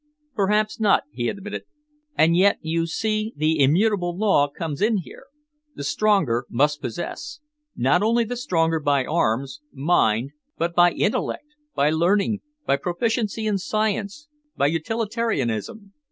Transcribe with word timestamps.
"Perhaps 0.33 0.79
not," 0.79 1.03
he 1.11 1.29
admitted. 1.29 1.65
"And 2.15 2.35
yet, 2.35 2.57
you 2.63 2.87
see, 2.87 3.33
the 3.37 3.59
immutable 3.59 4.17
law 4.17 4.47
comes 4.47 4.81
in 4.81 4.97
here. 4.97 5.25
The 5.75 5.83
stronger 5.83 6.47
must 6.49 6.81
possess 6.81 7.39
not 7.75 8.01
only 8.01 8.23
the 8.23 8.35
stronger 8.35 8.79
by 8.79 9.05
arms, 9.05 9.61
mind, 9.71 10.31
but 10.57 10.73
by 10.73 10.89
intellect, 10.93 11.53
by 11.75 11.91
learning, 11.91 12.41
by 12.65 12.77
proficiency 12.77 13.45
in 13.45 13.59
science, 13.59 14.27
by 14.57 14.65
utilitarianism. 14.65 15.93